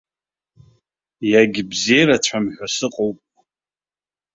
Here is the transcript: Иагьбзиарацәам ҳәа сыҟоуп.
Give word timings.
Иагьбзиарацәам 1.31 2.45
ҳәа 2.55 2.67
сыҟоуп. 2.75 3.17